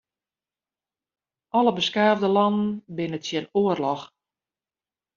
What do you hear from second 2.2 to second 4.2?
lannen binne tsjin oarloch.